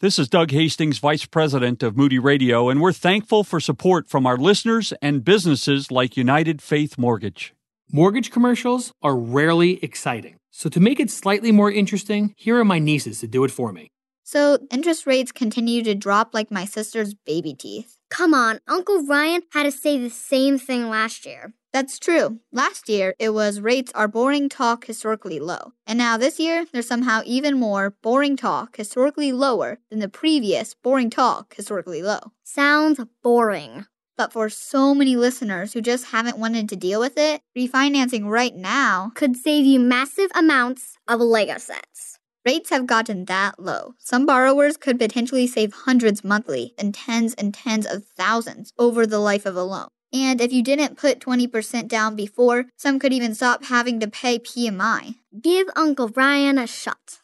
[0.00, 4.26] This is Doug Hastings, Vice President of Moody Radio, and we're thankful for support from
[4.26, 7.52] our listeners and businesses like United Faith Mortgage.
[7.92, 10.36] Mortgage commercials are rarely exciting.
[10.50, 13.74] So, to make it slightly more interesting, here are my nieces to do it for
[13.74, 13.90] me.
[14.22, 17.98] So, interest rates continue to drop like my sister's baby teeth.
[18.08, 21.52] Come on, Uncle Ryan had to say the same thing last year.
[21.72, 22.40] That's true.
[22.52, 25.72] Last year, it was rates are boring talk historically low.
[25.86, 30.74] And now this year, there's somehow even more boring talk historically lower than the previous
[30.74, 32.32] boring talk historically low.
[32.42, 33.86] Sounds boring.
[34.16, 38.54] But for so many listeners who just haven't wanted to deal with it, refinancing right
[38.54, 42.18] now could save you massive amounts of Lego sets.
[42.44, 43.94] Rates have gotten that low.
[43.98, 49.20] Some borrowers could potentially save hundreds monthly and tens and tens of thousands over the
[49.20, 49.88] life of a loan.
[50.12, 54.38] And if you didn't put 20% down before, some could even stop having to pay
[54.38, 55.16] PMI.
[55.40, 57.20] Give Uncle Ryan a shot.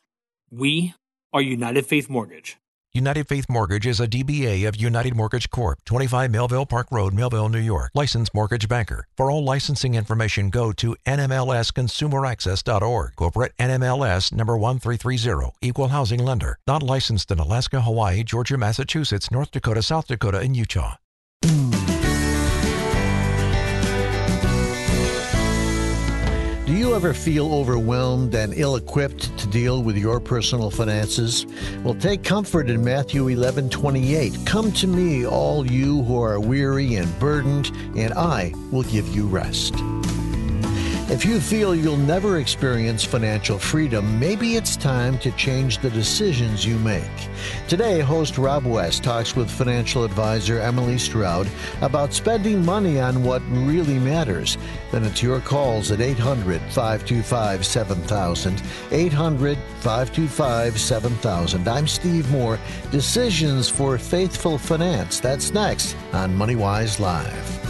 [0.50, 0.95] We
[1.32, 2.59] are United Faith Mortgage.
[2.96, 7.51] United Faith Mortgage is a DBA of United Mortgage Corp., 25 Melville Park Road, Melville,
[7.51, 7.90] New York.
[7.95, 9.06] Licensed mortgage banker.
[9.18, 13.16] For all licensing information, go to nmlsconsumeraccess.org.
[13.16, 15.50] Corporate NMLS number 1330.
[15.60, 16.59] Equal housing lender.
[16.66, 20.95] Not licensed in Alaska, Hawaii, Georgia, Massachusetts, North Dakota, South Dakota, and Utah.
[26.87, 31.45] You ever feel overwhelmed and ill equipped to deal with your personal finances?
[31.82, 34.38] Well, take comfort in Matthew 11 28.
[34.46, 39.26] Come to me, all you who are weary and burdened, and I will give you
[39.26, 39.74] rest.
[41.09, 46.66] If you feel you'll never experience financial freedom, maybe it's time to change the decisions
[46.66, 47.04] you make.
[47.68, 51.49] Today, host Rob West talks with financial advisor Emily Stroud
[51.80, 54.59] about spending money on what really matters.
[54.90, 58.62] Then it's your calls at 800 525 7000.
[58.90, 61.68] 800 525 7000.
[61.68, 62.59] I'm Steve Moore.
[62.90, 65.21] Decisions for Faithful Finance.
[65.21, 67.66] That's next on MoneyWise Live.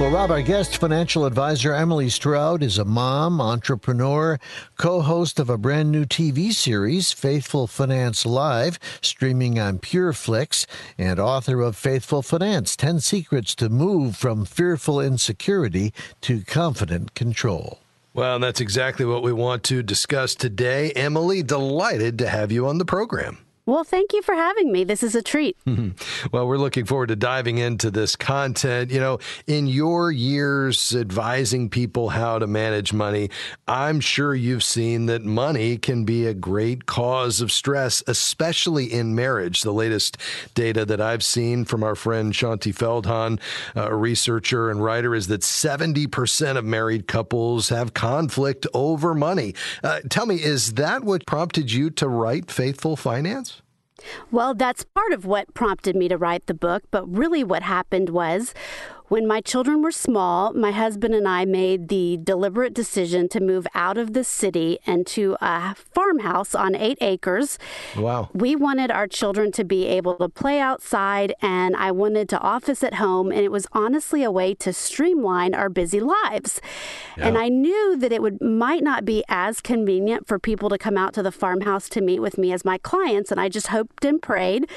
[0.00, 4.38] Well, Rob, our guest financial advisor Emily Stroud is a mom, entrepreneur,
[4.78, 10.64] co host of a brand new TV series, Faithful Finance Live, streaming on PureFlix,
[10.96, 15.92] and author of Faithful Finance 10 Secrets to Move from Fearful Insecurity
[16.22, 17.80] to Confident Control.
[18.14, 20.92] Well, that's exactly what we want to discuss today.
[20.92, 23.36] Emily, delighted to have you on the program.
[23.70, 24.82] Well, thank you for having me.
[24.82, 25.56] This is a treat.
[26.32, 28.90] well, we're looking forward to diving into this content.
[28.90, 33.30] You know, in your years advising people how to manage money,
[33.68, 39.14] I'm sure you've seen that money can be a great cause of stress, especially in
[39.14, 39.62] marriage.
[39.62, 40.16] The latest
[40.56, 43.38] data that I've seen from our friend Shaunti Feldhahn,
[43.76, 49.54] a researcher and writer, is that 70% of married couples have conflict over money.
[49.84, 53.59] Uh, tell me, is that what prompted you to write Faithful Finance?
[54.30, 58.10] Well, that's part of what prompted me to write the book, but really what happened
[58.10, 58.54] was
[59.10, 63.66] when my children were small, my husband and I made the deliberate decision to move
[63.74, 67.58] out of the city and to a farmhouse on eight acres.
[67.96, 68.30] Wow.
[68.32, 72.84] We wanted our children to be able to play outside, and I wanted to office
[72.84, 76.60] at home, and it was honestly a way to streamline our busy lives.
[77.18, 77.26] Yeah.
[77.26, 80.96] And I knew that it would might not be as convenient for people to come
[80.96, 84.04] out to the farmhouse to meet with me as my clients, and I just hoped
[84.04, 84.70] and prayed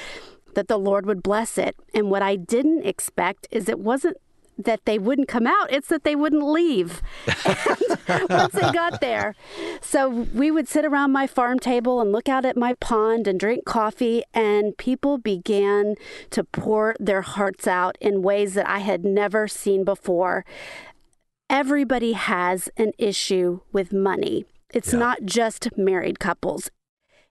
[0.55, 1.75] that the Lord would bless it.
[1.93, 4.17] And what I didn't expect is it wasn't
[4.65, 7.01] that they wouldn't come out, it's that they wouldn't leave
[8.29, 9.35] once they got there.
[9.81, 13.39] So we would sit around my farm table and look out at my pond and
[13.39, 15.95] drink coffee, and people began
[16.31, 20.45] to pour their hearts out in ways that I had never seen before.
[21.49, 24.45] Everybody has an issue with money.
[24.73, 24.99] It's yeah.
[24.99, 26.71] not just married couples.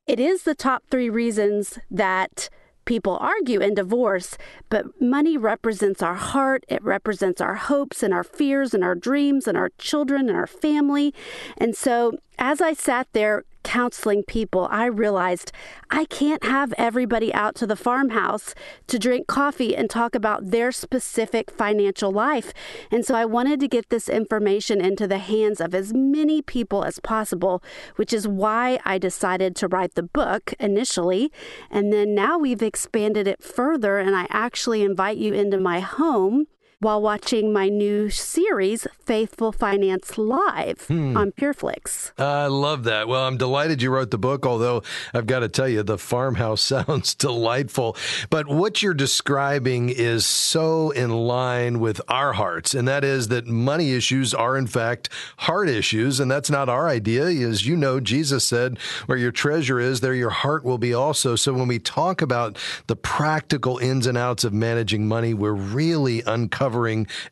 [0.06, 2.48] It is the top three reasons that
[2.84, 4.36] people argue in divorce,
[4.68, 9.46] but money represents our heart, it represents our hopes and our fears and our dreams
[9.46, 11.14] and our children and our family.
[11.56, 15.52] And so as I sat there counseling people, I realized
[15.90, 18.54] I can't have everybody out to the farmhouse
[18.86, 22.52] to drink coffee and talk about their specific financial life.
[22.90, 26.84] And so I wanted to get this information into the hands of as many people
[26.84, 27.62] as possible,
[27.96, 31.32] which is why I decided to write the book initially.
[31.70, 36.46] And then now we've expanded it further, and I actually invite you into my home
[36.82, 41.16] while watching my new series, Faithful Finance Live hmm.
[41.16, 42.10] on PureFlix.
[42.18, 43.06] I love that.
[43.06, 44.82] Well, I'm delighted you wrote the book, although
[45.14, 47.96] I've got to tell you, the farmhouse sounds delightful.
[48.30, 53.46] But what you're describing is so in line with our hearts, and that is that
[53.46, 55.08] money issues are, in fact,
[55.38, 56.18] heart issues.
[56.18, 57.26] And that's not our idea.
[57.26, 58.76] As you know, Jesus said,
[59.06, 61.36] where your treasure is, there your heart will be also.
[61.36, 62.58] So when we talk about
[62.88, 66.71] the practical ins and outs of managing money, we're really uncovering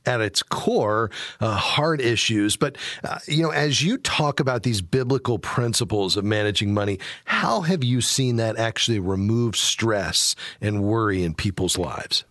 [0.06, 1.10] at its core
[1.40, 2.56] uh, heart issues.
[2.56, 7.62] But, uh, you know, as you talk about these biblical principles of managing money, how
[7.62, 12.24] have you seen that actually remove stress and worry in people's lives?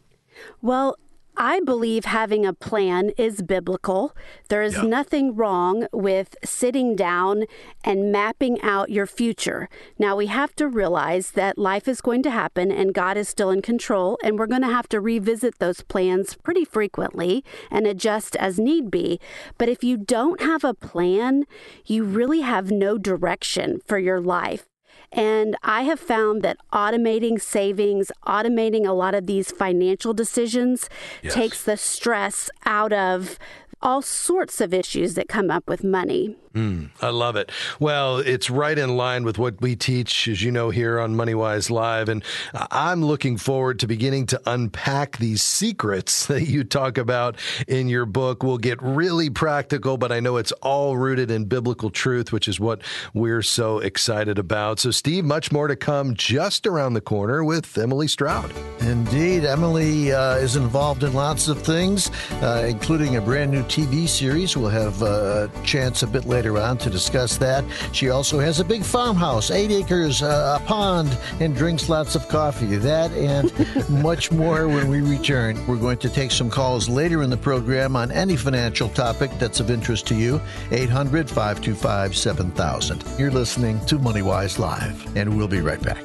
[0.61, 0.97] Well,
[1.41, 4.13] I believe having a plan is biblical.
[4.49, 4.81] There is yeah.
[4.81, 7.45] nothing wrong with sitting down
[7.81, 9.69] and mapping out your future.
[9.97, 13.51] Now, we have to realize that life is going to happen and God is still
[13.51, 18.35] in control, and we're going to have to revisit those plans pretty frequently and adjust
[18.35, 19.17] as need be.
[19.57, 21.45] But if you don't have a plan,
[21.85, 24.65] you really have no direction for your life.
[25.11, 30.89] And I have found that automating savings, automating a lot of these financial decisions
[31.23, 31.33] yes.
[31.33, 33.39] takes the stress out of
[33.81, 36.35] all sorts of issues that come up with money.
[36.53, 37.51] Mm, I love it.
[37.79, 41.69] Well, it's right in line with what we teach, as you know, here on MoneyWise
[41.69, 42.09] Live.
[42.09, 42.23] And
[42.71, 47.37] I'm looking forward to beginning to unpack these secrets that you talk about
[47.67, 48.41] in your book.
[48.41, 52.59] We'll get really practical, but I know it's all rooted in biblical truth, which is
[52.59, 52.81] what
[53.13, 54.79] we're so excited about.
[54.79, 58.51] So, Steve, much more to come just around the corner with Emily Stroud.
[58.79, 59.45] Indeed.
[59.45, 62.09] Emily uh, is involved in lots of things,
[62.41, 64.57] uh, including a brand new TV series.
[64.57, 67.63] We'll have a chance a bit later on to discuss that.
[67.93, 72.27] She also has a big farmhouse, eight acres, uh, a pond, and drinks lots of
[72.27, 72.75] coffee.
[72.77, 73.53] That and
[74.03, 75.65] much more when we return.
[75.67, 79.59] We're going to take some calls later in the program on any financial topic that's
[79.59, 80.41] of interest to you.
[80.71, 83.03] 800 525 7000.
[83.19, 86.03] You're listening to MoneyWise Live, and we'll be right back.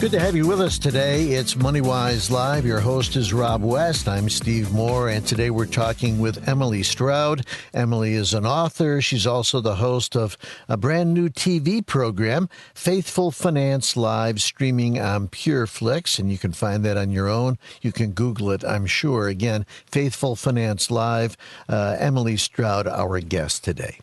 [0.00, 1.24] Good to have you with us today.
[1.24, 2.64] It's MoneyWise Live.
[2.64, 4.08] Your host is Rob West.
[4.08, 7.44] I'm Steve Moore, and today we're talking with Emily Stroud.
[7.74, 9.02] Emily is an author.
[9.02, 10.38] She's also the host of
[10.70, 16.82] a brand new TV program, Faithful Finance Live, streaming on PureFlix, and you can find
[16.86, 17.58] that on your own.
[17.82, 19.28] You can Google it, I'm sure.
[19.28, 21.36] Again, Faithful Finance Live.
[21.68, 23.98] Uh, Emily Stroud, our guest today.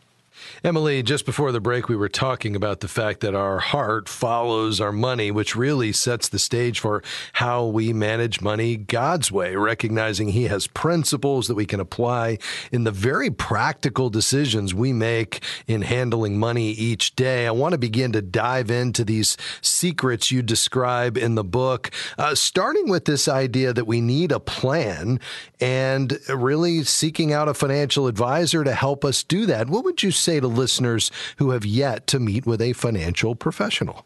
[0.64, 4.80] Emily, just before the break, we were talking about the fact that our heart follows
[4.80, 7.00] our money, which really sets the stage for
[7.34, 12.38] how we manage money God's way, recognizing He has principles that we can apply
[12.72, 17.46] in the very practical decisions we make in handling money each day.
[17.46, 22.34] I want to begin to dive into these secrets you describe in the book, uh,
[22.34, 25.20] starting with this idea that we need a plan
[25.60, 29.68] and really seeking out a financial advisor to help us do that.
[29.68, 34.04] What would you say to listeners who have yet to meet with a financial professional?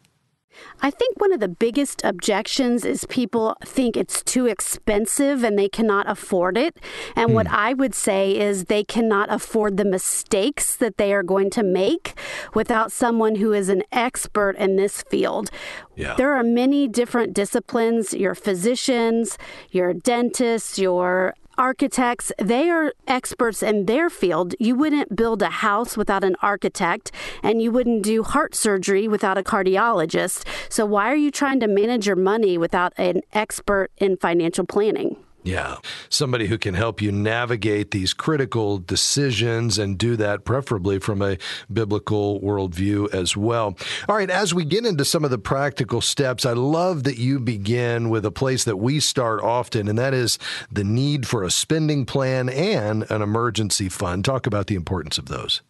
[0.80, 5.68] I think one of the biggest objections is people think it's too expensive and they
[5.68, 6.78] cannot afford it.
[7.14, 7.34] And mm.
[7.34, 7.54] what hmm.
[7.54, 12.14] I would say is they cannot afford the mistakes that they are going to make
[12.54, 15.50] without someone who is an expert in this field.
[15.94, 16.14] Yeah.
[16.16, 19.38] There are many different disciplines your physicians,
[19.70, 24.54] your dentists, your architects, they are experts in their field.
[24.58, 27.12] You wouldn't build a house without an architect,
[27.42, 30.46] and you wouldn't do heart surgery without a cardiologist.
[30.68, 35.16] So, why are you trying to manage your money without an expert in financial planning?
[35.44, 35.76] Yeah.
[36.08, 41.36] Somebody who can help you navigate these critical decisions and do that preferably from a
[41.72, 43.76] biblical worldview as well.
[44.08, 44.30] All right.
[44.30, 48.24] As we get into some of the practical steps, I love that you begin with
[48.24, 50.38] a place that we start often, and that is
[50.70, 54.24] the need for a spending plan and an emergency fund.
[54.24, 55.60] Talk about the importance of those.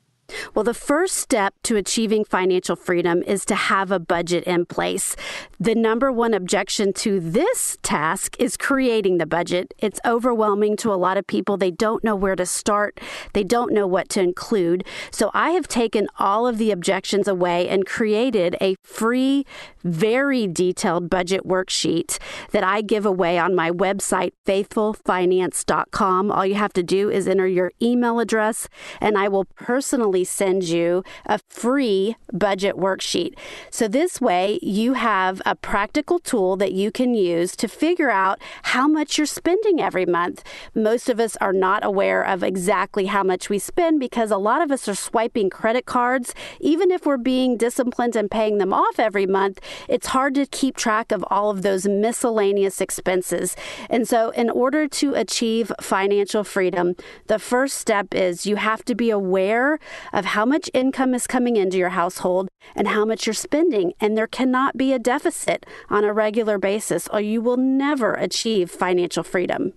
[0.54, 5.16] Well, the first step to achieving financial freedom is to have a budget in place.
[5.58, 9.74] The number one objection to this task is creating the budget.
[9.78, 11.56] It's overwhelming to a lot of people.
[11.56, 13.00] They don't know where to start,
[13.32, 14.84] they don't know what to include.
[15.10, 19.44] So I have taken all of the objections away and created a free,
[19.84, 22.18] very detailed budget worksheet
[22.50, 26.30] that I give away on my website, faithfulfinance.com.
[26.30, 28.68] All you have to do is enter your email address,
[29.00, 33.34] and I will personally Send you a free budget worksheet.
[33.70, 38.40] So this way, you have a practical tool that you can use to figure out
[38.64, 40.42] how much you're spending every month.
[40.74, 44.62] Most of us are not aware of exactly how much we spend because a lot
[44.62, 46.34] of us are swiping credit cards.
[46.60, 50.76] Even if we're being disciplined and paying them off every month, it's hard to keep
[50.76, 53.56] track of all of those miscellaneous expenses.
[53.88, 56.94] And so, in order to achieve financial freedom,
[57.26, 59.78] the first step is you have to be aware
[60.12, 63.92] of how much income is coming into your household and how much you're spending.
[64.00, 68.70] And there cannot be a deficit on a regular basis, or you will never achieve
[68.70, 69.72] financial freedom.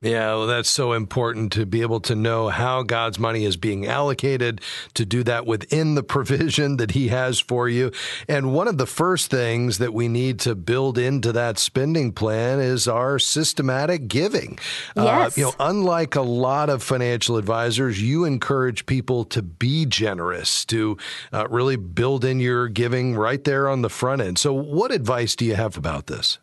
[0.00, 3.84] Yeah, well, that's so important to be able to know how God's money is being
[3.84, 4.60] allocated,
[4.94, 7.90] to do that within the provision that He has for you.
[8.28, 12.60] And one of the first things that we need to build into that spending plan
[12.60, 14.60] is our systematic giving.
[14.94, 15.36] Yes.
[15.36, 20.64] Uh, you know, unlike a lot of financial advisors, you encourage people to be generous,
[20.66, 20.96] to
[21.32, 24.38] uh, really build in your giving right there on the front end.
[24.38, 26.38] So, what advice do you have about this?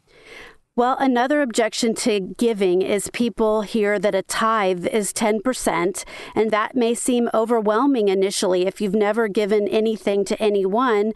[0.77, 6.03] Well, another objection to giving is people hear that a tithe is 10%,
[6.36, 11.13] and that may seem overwhelming initially if you've never given anything to anyone.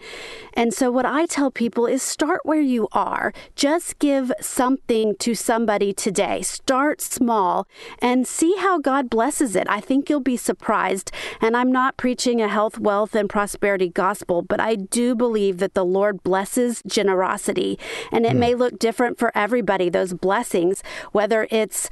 [0.53, 3.33] And so, what I tell people is start where you are.
[3.57, 6.41] Just give something to somebody today.
[6.41, 7.67] Start small
[8.01, 9.67] and see how God blesses it.
[9.69, 11.11] I think you'll be surprised.
[11.41, 15.73] And I'm not preaching a health, wealth, and prosperity gospel, but I do believe that
[15.73, 17.77] the Lord blesses generosity,
[18.09, 18.39] and it mm.
[18.39, 21.89] may look different for everyone everybody those blessings, whether it's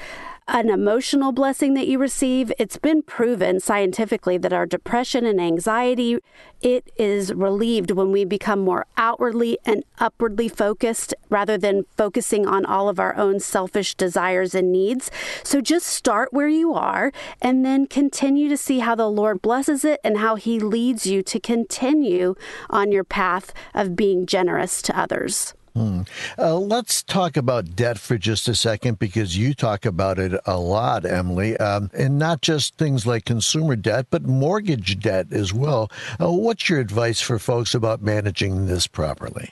[0.47, 6.17] an emotional blessing that you receive it's been proven scientifically that our depression and anxiety
[6.61, 12.65] it is relieved when we become more outwardly and upwardly focused rather than focusing on
[12.65, 15.11] all of our own selfish desires and needs.
[15.43, 17.11] So just start where you are
[17.41, 21.21] and then continue to see how the lord blesses it and how he leads you
[21.23, 22.35] to continue
[22.69, 26.01] on your path of being generous to others Hmm.
[26.39, 30.57] Uh, let's talk about debt for just a second because you talk about it a
[30.57, 35.91] lot, Emily, um, and not just things like consumer debt, but mortgage debt as well.
[36.19, 39.51] Uh, what's your advice for folks about managing this properly?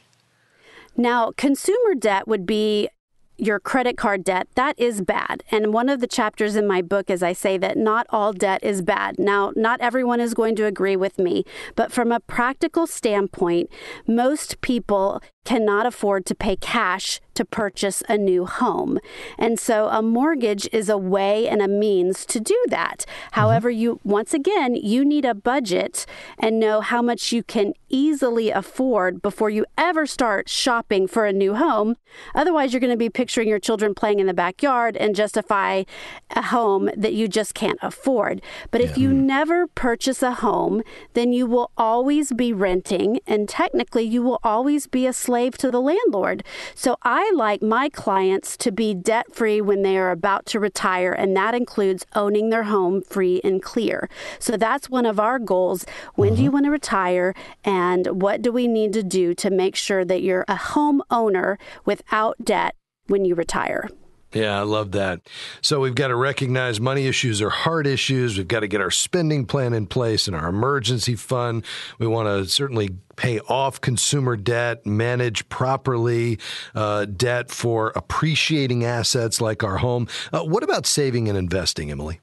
[0.97, 2.89] Now, consumer debt would be
[3.37, 5.43] your credit card debt, that is bad.
[5.51, 8.63] And one of the chapters in my book is I say that not all debt
[8.63, 9.19] is bad.
[9.19, 11.43] Now, not everyone is going to agree with me,
[11.75, 13.69] but from a practical standpoint,
[14.07, 18.97] most people cannot afford to pay cash to purchase a new home.
[19.37, 22.99] And so a mortgage is a way and a means to do that.
[22.99, 23.29] Mm-hmm.
[23.33, 26.05] However, you once again, you need a budget
[26.39, 31.33] and know how much you can easily afford before you ever start shopping for a
[31.33, 31.95] new home.
[32.33, 35.83] Otherwise, you're going to be picturing your children playing in the backyard and justify
[36.31, 38.41] a home that you just can't afford.
[38.71, 38.87] But yeah.
[38.87, 40.81] if you never purchase a home,
[41.13, 45.57] then you will always be renting and technically you will always be a slave slave
[45.57, 46.45] to the landlord.
[46.75, 51.11] So I like my clients to be debt free when they are about to retire,
[51.11, 54.07] and that includes owning their home free and clear.
[54.39, 55.85] So that's one of our goals.
[56.13, 56.35] When mm-hmm.
[56.37, 56.53] do you mm-hmm.
[56.53, 57.33] want to retire,
[57.65, 61.59] and what do we need to do to make sure that you're a home owner
[61.83, 62.73] without debt
[63.07, 63.89] when you retire?
[64.35, 65.21] Yeah, I love that.
[65.61, 68.37] So we've got to recognize money issues are hard issues.
[68.37, 71.63] We've got to get our spending plan in place and our emergency fund.
[71.99, 76.37] We want to certainly pay off consumer debt, manage properly
[76.75, 80.09] uh, debt for appreciating assets like our home.
[80.33, 82.19] Uh, what about saving and investing, Emily?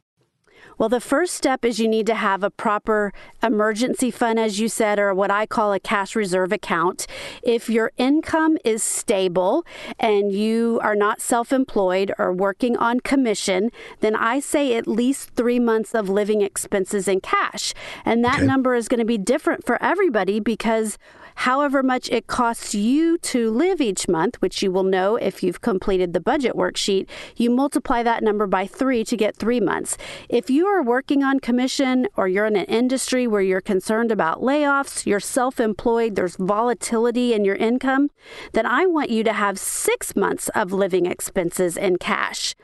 [0.83, 4.67] Well, the first step is you need to have a proper emergency fund, as you
[4.67, 7.07] said, or what I call a cash reserve account.
[7.41, 9.65] If your income is stable
[10.01, 13.71] and you are not self employed or working on commission,
[14.01, 17.75] then I say at least three months of living expenses in cash.
[18.05, 18.47] And that okay.
[18.47, 20.99] number is going to be different for everybody because
[21.37, 25.61] however much it costs you to live each month, which you will know if you've
[25.61, 29.97] completed the budget worksheet, you multiply that number by three to get three months.
[30.29, 34.41] If you are working on commission or you're in an industry where you're concerned about
[34.41, 38.11] layoffs, you're self employed, there's volatility in your income,
[38.53, 42.55] then I want you to have six months of living expenses in cash.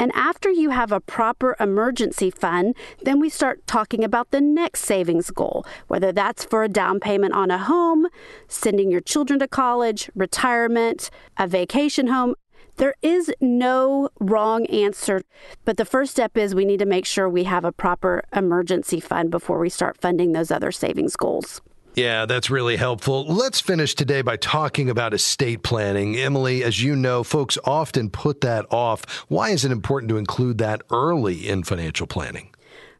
[0.00, 4.80] And after you have a proper emergency fund, then we start talking about the next
[4.80, 8.08] savings goal, whether that's for a down payment on a home,
[8.48, 12.34] sending your children to college, retirement, a vacation home.
[12.76, 15.22] There is no wrong answer,
[15.64, 18.98] but the first step is we need to make sure we have a proper emergency
[18.98, 21.60] fund before we start funding those other savings goals.
[21.94, 23.24] Yeah, that's really helpful.
[23.24, 26.16] Let's finish today by talking about estate planning.
[26.16, 29.04] Emily, as you know, folks often put that off.
[29.28, 32.50] Why is it important to include that early in financial planning?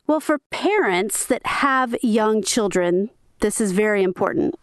[0.06, 3.10] Well, for parents that have young children,
[3.40, 4.54] this is very important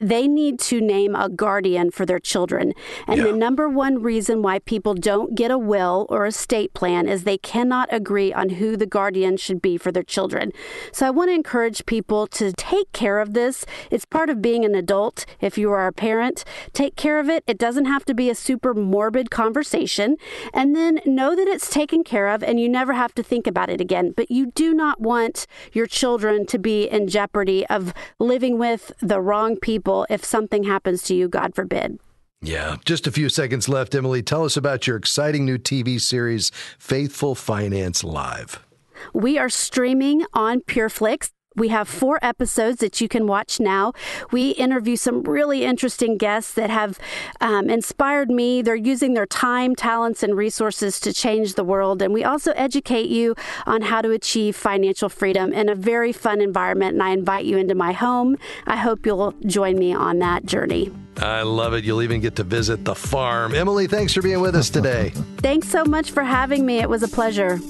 [0.00, 2.72] they need to name a guardian for their children.
[3.06, 3.24] And yeah.
[3.24, 7.38] the number one reason why people don't get a will or estate plan is they
[7.38, 10.52] cannot agree on who the guardian should be for their children.
[10.92, 13.64] So I want to encourage people to take care of this.
[13.90, 15.26] It's part of being an adult.
[15.40, 17.44] If you are a parent, take care of it.
[17.46, 20.16] It doesn't have to be a super morbid conversation.
[20.52, 23.70] And then know that it's taken care of and you never have to think about
[23.70, 24.12] it again.
[24.16, 29.20] But you do not want your children to be in jeopardy of living with the
[29.20, 31.98] wrong people people if something happens to you, God forbid.
[32.40, 33.94] Yeah, just a few seconds left.
[33.94, 38.64] Emily, tell us about your exciting new TV series, Faithful Finance Live.
[39.12, 41.30] We are streaming on PureFlix.
[41.56, 43.92] We have four episodes that you can watch now.
[44.32, 46.98] We interview some really interesting guests that have
[47.40, 48.60] um, inspired me.
[48.60, 52.02] They're using their time, talents, and resources to change the world.
[52.02, 56.40] And we also educate you on how to achieve financial freedom in a very fun
[56.40, 56.94] environment.
[56.94, 58.36] And I invite you into my home.
[58.66, 60.90] I hope you'll join me on that journey.
[61.18, 61.84] I love it.
[61.84, 63.54] You'll even get to visit the farm.
[63.54, 65.10] Emily, thanks for being with us today.
[65.38, 66.78] thanks so much for having me.
[66.78, 67.60] It was a pleasure.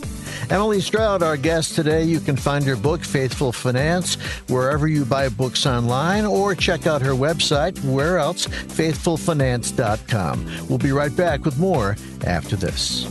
[0.50, 2.04] Emily Stroud, our guest today.
[2.04, 4.14] You can find her book, Faithful Finance,
[4.48, 8.46] wherever you buy books online or check out her website, where else?
[8.46, 10.68] FaithfulFinance.com.
[10.68, 13.10] We'll be right back with more after this.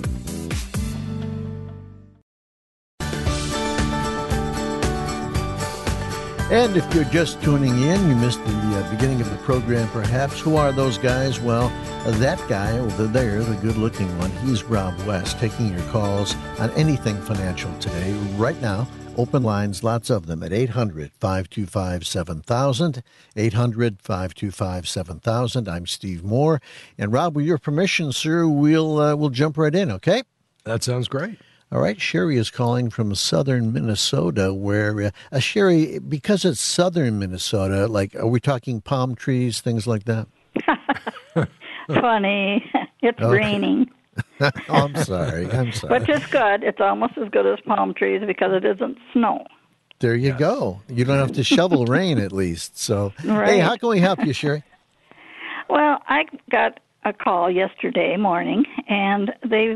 [6.53, 10.39] And if you're just tuning in, you missed the uh, beginning of the program perhaps.
[10.39, 11.39] Who are those guys?
[11.39, 11.69] Well,
[12.05, 16.69] that guy over there, the good looking one, he's Rob West, taking your calls on
[16.74, 18.12] anything financial today.
[18.36, 23.01] Right now, open lines, lots of them at 800 525 7000.
[23.36, 25.67] 800 525 7000.
[25.67, 26.62] I'm Steve Moore.
[27.00, 30.22] And Rob, with your permission, sir, we'll, uh, we'll jump right in, okay?
[30.65, 31.39] That sounds great.
[31.73, 37.87] All right, Sherry is calling from southern Minnesota, where uh, Sherry, because it's southern Minnesota,
[37.87, 40.27] like are we talking palm trees, things like that?
[41.87, 43.25] Funny, it's okay.
[43.25, 43.89] raining.
[44.39, 45.49] oh, I'm sorry.
[45.49, 45.99] I'm sorry.
[45.99, 46.63] Which is good.
[46.63, 49.43] It's almost as good as palm trees because it isn't snow.
[49.97, 50.39] There you yes.
[50.39, 50.79] go.
[50.87, 52.77] You don't have to shovel rain at least.
[52.77, 53.49] So, right.
[53.49, 54.63] hey, how can we help you, Sherry?
[55.69, 59.75] Well, I got a call yesterday morning, and they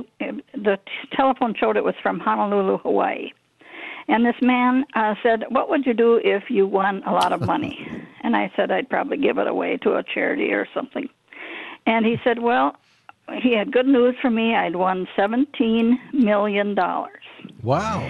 [0.53, 0.79] the
[1.11, 3.31] telephone showed it was from Honolulu, Hawaii.
[4.07, 7.41] And this man uh, said, "What would you do if you won a lot of
[7.41, 7.85] money?"
[8.23, 11.09] and I said, "I'd probably give it away to a charity or something."
[11.85, 12.75] And he said, "Well,
[13.41, 14.55] he had good news for me.
[14.55, 17.23] I'd won seventeen million dollars."
[17.63, 18.09] Wow.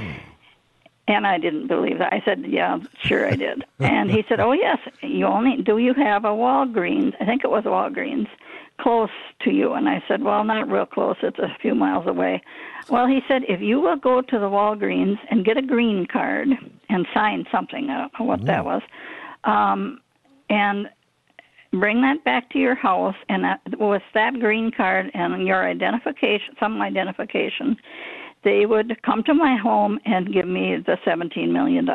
[1.09, 2.13] And I didn't believe that.
[2.13, 5.95] I said, "Yeah, sure I did." and he said, "Oh yes, you only do you
[5.95, 7.15] have a Walgreens?
[7.19, 8.27] I think it was Walgreens
[8.87, 9.09] close
[9.41, 9.73] to you.
[9.73, 11.17] And I said, Well, not real close.
[11.21, 12.41] It's a few miles away.
[12.89, 16.47] Well, he said, If you will go to the Walgreens and get a green card
[16.87, 18.81] and sign something, I don't know what that was,
[19.43, 19.99] um,
[20.49, 20.87] and
[21.73, 26.55] bring that back to your house, and that, with that green card and your identification,
[26.57, 27.75] some identification,
[28.45, 31.89] they would come to my home and give me the $17 million.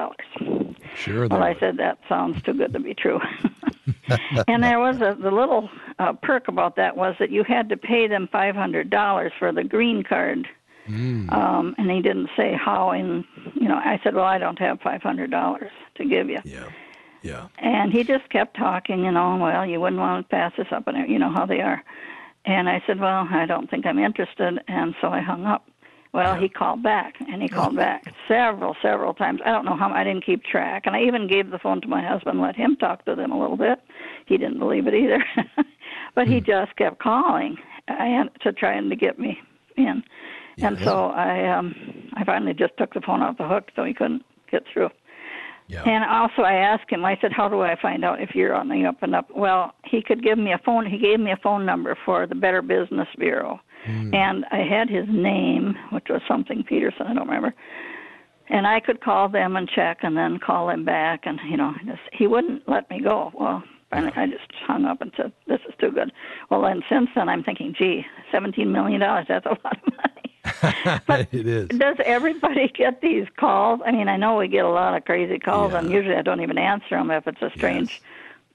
[0.94, 1.26] Sure.
[1.26, 3.18] Well, I said, that sounds too good to be true.
[4.49, 5.68] and there was a the little
[5.99, 9.53] uh, perk about that was that you had to pay them five hundred dollars for
[9.53, 10.47] the green card.
[10.88, 11.33] Mm.
[11.33, 12.90] Um, and he didn't say how.
[12.90, 16.40] And you know, I said, "Well, I don't have five hundred dollars to give you."
[16.45, 16.68] Yeah,
[17.23, 17.49] yeah.
[17.59, 19.05] And he just kept talking.
[19.05, 21.61] You know, well, you wouldn't want to pass this up, and you know how they
[21.61, 21.83] are.
[22.45, 25.68] And I said, "Well, I don't think I'm interested," and so I hung up.
[26.12, 29.40] Well, he called back, and he called back several, several times.
[29.46, 31.88] I don't know how I didn't keep track, and I even gave the phone to
[31.88, 33.81] my husband, let him talk to them a little bit.
[34.27, 35.25] He didn't believe it either,
[36.14, 36.44] but he hmm.
[36.44, 37.57] just kept calling
[37.88, 39.40] and to trying to get me
[39.77, 40.03] in.
[40.57, 40.68] Yeah.
[40.68, 41.75] And so I, um,
[42.14, 44.90] I finally just took the phone off the hook, so he couldn't get through.
[45.68, 45.83] Yeah.
[45.85, 47.05] And also, I asked him.
[47.07, 49.72] I said, "How do I find out if you're on the up and up?" Well,
[49.85, 50.85] he could give me a phone.
[50.85, 54.14] He gave me a phone number for the Better Business Bureau Mm.
[54.14, 57.55] And I had his name, which was something Peterson, I don't remember.
[58.49, 61.23] And I could call them and check and then call him back.
[61.25, 63.33] And, you know, just, he wouldn't let me go.
[63.35, 66.12] Well, finally, I just hung up and said, this is too good.
[66.51, 71.01] Well, and since then, I'm thinking, gee, $17 million, that's a lot of money.
[71.07, 71.68] but it is.
[71.68, 73.81] Does everybody get these calls?
[73.85, 75.79] I mean, I know we get a lot of crazy calls, yeah.
[75.79, 78.03] and usually I don't even answer them if it's a strange,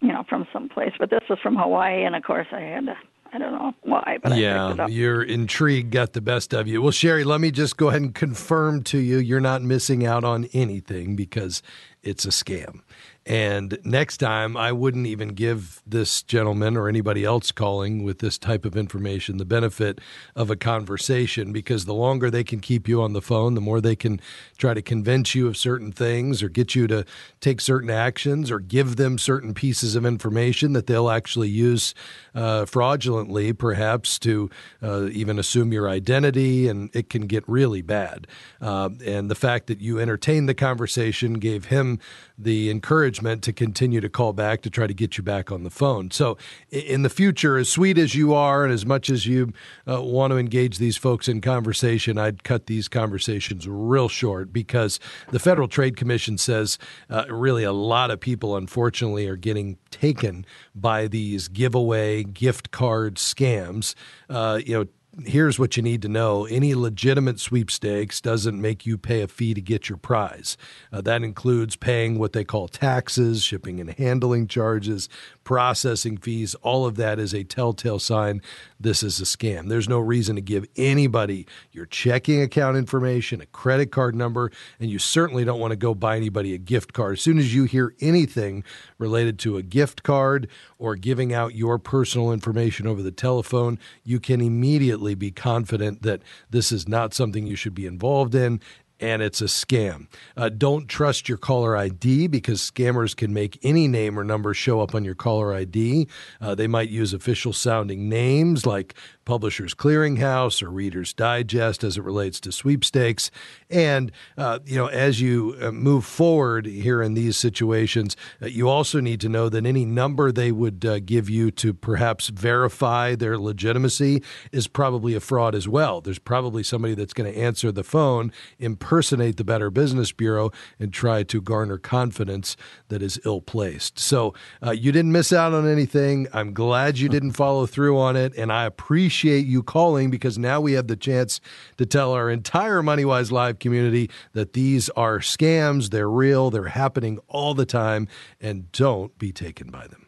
[0.01, 0.07] yes.
[0.07, 0.93] you know, from some place.
[0.99, 2.97] But this was from Hawaii, and of course I had to
[3.33, 6.81] I don't know why, but yeah, your intrigue got the best of you.
[6.81, 10.23] Well, Sherry, let me just go ahead and confirm to you, you're not missing out
[10.23, 11.61] on anything because
[12.03, 12.81] it's a scam.
[13.27, 18.37] And next time, I wouldn't even give this gentleman or anybody else calling with this
[18.37, 19.99] type of information the benefit
[20.33, 23.81] of a conversation because the longer they can keep you on the phone, the more
[23.81, 24.21] they can
[24.57, 27.03] try to convince you of certain things or get you to
[27.41, 31.93] take certain actions or give them certain pieces of information that they'll actually use
[32.33, 34.49] uh, fraudulently, perhaps to
[34.81, 36.69] uh, even assume your identity.
[36.69, 38.25] And it can get really bad.
[38.61, 41.99] Uh, and the fact that you entertained the conversation gave him
[42.37, 45.69] the encouragement to continue to call back to try to get you back on the
[45.69, 46.11] phone.
[46.11, 46.37] So,
[46.71, 49.53] in the future, as sweet as you are and as much as you
[49.87, 54.99] uh, want to engage these folks in conversation, I'd cut these conversations real short because
[55.31, 56.77] the Federal Trade Commission says
[57.09, 63.15] uh, really a lot of people, unfortunately, are getting taken by these giveaway gift card
[63.15, 63.95] scams.
[64.29, 64.87] Uh, you know,
[65.25, 69.53] here's what you need to know any legitimate sweepstakes doesn't make you pay a fee
[69.53, 70.57] to get your prize.
[70.91, 75.09] Uh, that includes paying what they call taxes, shipping and handling charges,
[75.47, 76.55] processing fees.
[76.55, 78.41] All of that is a telltale sign
[78.81, 79.69] this is a scam.
[79.69, 84.89] There's no reason to give anybody your checking account information, a credit card number, and
[84.89, 87.13] you certainly don't want to go buy anybody a gift card.
[87.13, 88.65] As soon as you hear anything
[88.97, 94.19] related to a gift card or giving out your personal information over the telephone, you
[94.19, 98.59] can immediately be confident that this is not something you should be involved in
[98.99, 100.07] and it's a scam.
[100.35, 104.81] Uh, don't trust your caller ID because scammers can make any name or number show
[104.81, 106.07] up on your caller ID.
[106.41, 108.95] Uh, they might use official sounding names like
[109.27, 113.29] Publishers Clearinghouse or Reader's Digest as it relates to sweepstakes.
[113.69, 118.69] And, uh, you know, as you uh, move forward here in these situations, uh, you
[118.69, 123.15] also need to know that any number they would uh, give you to perhaps verify
[123.15, 125.99] their legitimacy is probably a fraud as well.
[125.99, 130.93] There's probably somebody that's going to answer the phone, impersonate the Better Business Bureau, and
[130.93, 132.55] try to garner confidence
[132.87, 133.99] that is ill placed.
[133.99, 134.33] So
[134.65, 136.29] uh, you didn't miss out on anything.
[136.31, 140.37] I'm glad you didn't follow through on it, and I appreciate appreciate you calling because
[140.37, 141.41] now we have the chance
[141.75, 145.89] to tell our entire MoneyWise Live community that these are scams.
[145.89, 146.51] They're real.
[146.51, 148.07] They're happening all the time,
[148.39, 150.05] and don't be taken by them.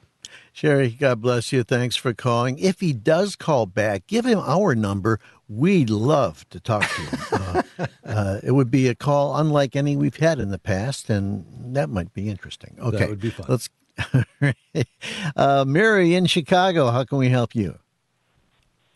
[0.53, 1.63] Sherry, God bless you.
[1.63, 2.59] Thanks for calling.
[2.59, 5.19] If he does call back, give him our number.
[5.47, 7.19] We'd love to talk to him.
[7.79, 11.45] Uh, uh, it would be a call unlike any we've had in the past, and
[11.75, 12.75] that might be interesting.
[12.79, 13.45] Okay, that would be fun.
[13.47, 13.69] Let's.
[15.35, 17.79] uh, Mary in Chicago, how can we help you?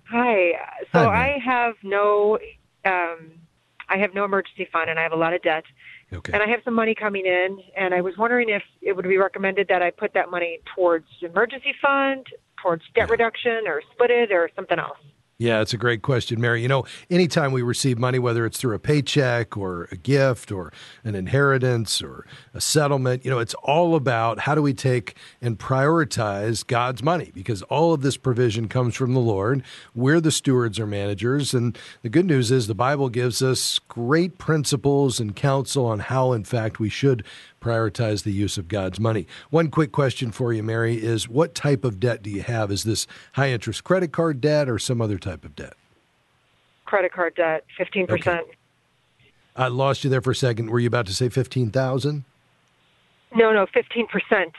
[0.09, 0.51] Hi.
[0.91, 2.37] So Hi, I have no,
[2.85, 3.31] um,
[3.89, 5.63] I have no emergency fund, and I have a lot of debt.
[6.11, 6.33] Okay.
[6.33, 9.17] And I have some money coming in, and I was wondering if it would be
[9.17, 12.27] recommended that I put that money towards emergency fund,
[12.61, 14.97] towards debt reduction, or split it, or something else.
[15.39, 16.61] Yeah, it's a great question, Mary.
[16.61, 20.71] You know, anytime we receive money, whether it's through a paycheck or a gift or
[21.03, 25.57] an inheritance or a settlement, you know, it's all about how do we take and
[25.57, 29.63] prioritize God's money because all of this provision comes from the Lord.
[29.95, 31.55] We're the stewards or managers.
[31.55, 36.33] And the good news is the Bible gives us great principles and counsel on how,
[36.33, 37.25] in fact, we should
[37.63, 39.25] prioritize the use of God's money.
[39.49, 42.71] One quick question for you, Mary, is what type of debt do you have?
[42.71, 45.73] Is this high interest credit card debt or some other type of debt?
[46.85, 48.41] Credit card debt, 15%.
[49.55, 50.69] I lost you there for a second.
[50.69, 52.23] Were you about to say 15,000?
[53.35, 54.51] No, no, 15%.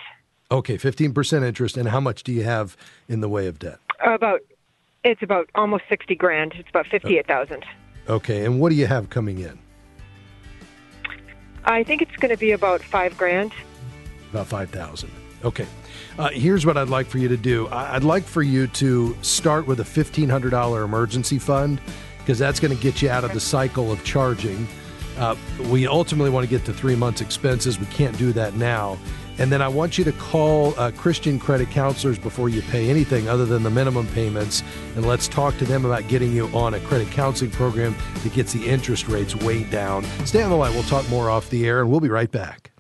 [0.51, 1.77] Okay, 15% interest.
[1.77, 2.77] And how much do you have
[3.09, 3.79] in the way of debt?
[4.05, 4.41] About,
[5.05, 6.55] it's about almost 60 grand.
[6.57, 7.65] It's about 58,000.
[8.09, 9.59] Okay, and what do you have coming in?
[11.65, 13.53] I think it's going to be about five grand.
[14.31, 15.11] About 5,000.
[15.45, 15.67] Okay.
[16.19, 19.67] Uh, here's what I'd like for you to do I'd like for you to start
[19.67, 21.81] with a $1,500 emergency fund
[22.19, 24.67] because that's going to get you out of the cycle of charging.
[25.19, 25.37] Uh,
[25.71, 27.79] we ultimately want to get to three months' expenses.
[27.79, 28.99] We can't do that now.
[29.39, 33.29] And then I want you to call uh, Christian credit counselors before you pay anything
[33.29, 34.63] other than the minimum payments.
[34.97, 38.53] And let's talk to them about getting you on a credit counseling program that gets
[38.53, 40.05] the interest rates way down.
[40.25, 40.73] Stay on the line.
[40.75, 42.74] We'll talk more off the air, and we'll be right back.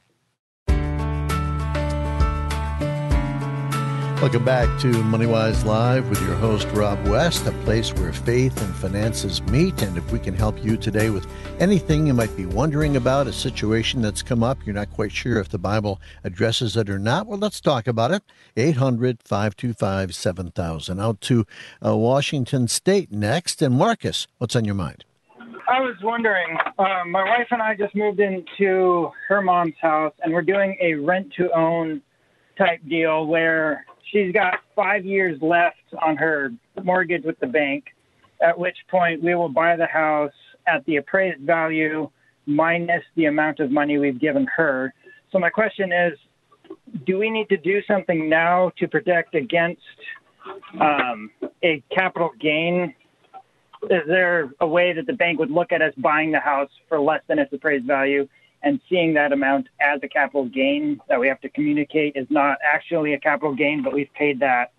[4.25, 8.75] Welcome back to MoneyWise Live with your host, Rob West, a place where faith and
[8.77, 9.83] finances meet.
[9.83, 11.27] And if we can help you today with
[11.61, 15.39] anything you might be wondering about, a situation that's come up, you're not quite sure
[15.41, 18.23] if the Bible addresses it or not, well, let's talk about it.
[18.57, 21.01] 800 525 7000.
[21.01, 21.45] Out to
[21.85, 23.61] uh, Washington State next.
[23.61, 25.05] And Marcus, what's on your mind?
[25.69, 30.33] I was wondering, um, my wife and I just moved into her mom's house, and
[30.33, 32.01] we're doing a rent to own
[32.57, 36.51] type deal where she's got five years left on her
[36.83, 37.85] mortgage with the bank,
[38.43, 40.33] at which point we will buy the house
[40.67, 42.09] at the appraised value
[42.47, 44.93] minus the amount of money we've given her.
[45.33, 46.13] so my question is,
[47.07, 49.81] do we need to do something now to protect against
[50.81, 51.31] um,
[51.63, 52.95] a capital gain?
[53.91, 57.01] Is there a way that the bank would look at us buying the house for
[57.01, 58.29] less than its appraised value
[58.65, 62.59] and seeing that amount as a capital gain that we have to communicate is not
[62.65, 64.73] actually a capital gain, but we've paid that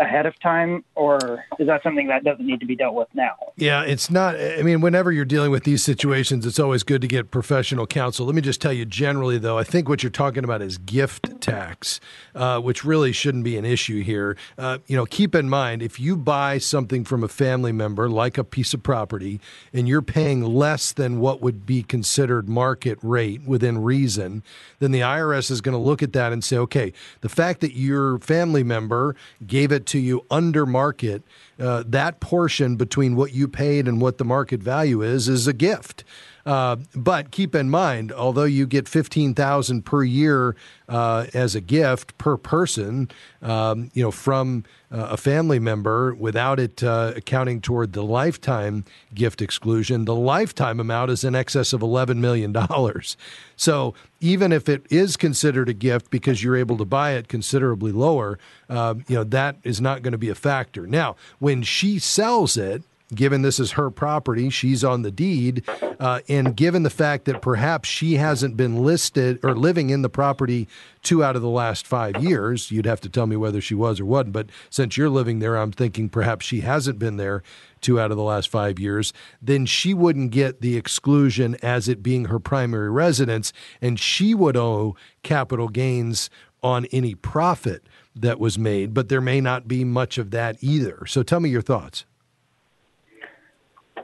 [0.00, 3.34] ahead of time, or is that something that doesn't need to be dealt with now?
[3.56, 4.34] Yeah, it's not.
[4.36, 8.26] I mean, whenever you're dealing with these situations, it's always good to get professional counsel.
[8.26, 11.40] Let me just tell you generally, though, I think what you're talking about is gift
[11.40, 12.00] tax,
[12.34, 14.36] uh, which really shouldn't be an issue here.
[14.58, 18.36] Uh, you know, keep in mind if you buy something from a family member, like
[18.36, 19.40] a piece of property,
[19.72, 24.42] and you're paying less than what would be considered market rate within reason,
[24.80, 27.74] then the IRS is going to look at that and say, okay, the fact that
[27.74, 29.14] your family member
[29.46, 31.22] gave it to you under market,
[31.58, 35.52] uh, that portion between what you paid and what the market value is is a
[35.52, 36.04] gift.
[36.46, 40.54] Uh, but keep in mind, although you get fifteen thousand per year
[40.90, 46.60] uh, as a gift per person, um, you know, from uh, a family member, without
[46.60, 51.80] it uh, accounting toward the lifetime gift exclusion, the lifetime amount is in excess of
[51.80, 53.16] eleven million dollars.
[53.56, 57.92] So even if it is considered a gift because you're able to buy it considerably
[57.92, 60.86] lower, um, you know that is not going to be a factor.
[60.86, 65.62] Now, when she sells it given this is her property, she's on the deed,
[66.00, 70.08] uh, and given the fact that perhaps she hasn't been listed or living in the
[70.08, 70.68] property
[71.02, 74.00] two out of the last five years, you'd have to tell me whether she was
[74.00, 74.32] or wasn't.
[74.32, 77.42] But since you're living there, I'm thinking perhaps she hasn't been there
[77.80, 79.12] two out of the last five years,
[79.42, 84.56] then she wouldn't get the exclusion as it being her primary residence, and she would
[84.56, 86.30] owe capital gains
[86.62, 87.86] on any profit
[88.16, 91.04] that was made, but there may not be much of that either.
[91.06, 92.06] So tell me your thoughts.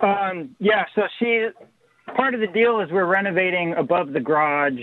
[0.00, 1.48] Um, yeah, so she
[2.16, 4.80] part of the deal is we're renovating above the garage